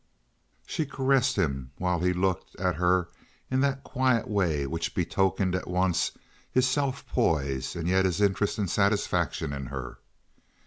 [0.65, 3.09] She caressed him while he looked at her
[3.51, 6.13] in that quiet way which betokened at once
[6.51, 9.99] his self poise and yet his interest and satisfaction in her.